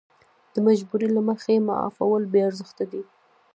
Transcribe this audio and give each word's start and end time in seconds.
د 0.53 0.55
مجبورۍ 0.67 1.07
له 1.15 1.21
مخې 1.29 1.65
معافول 1.69 2.21
بې 2.31 2.39
ارزښته 2.49 2.85
دي. 2.91 3.01